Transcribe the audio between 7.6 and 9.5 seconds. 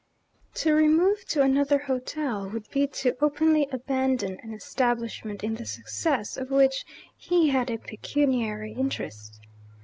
a pecuniary interest.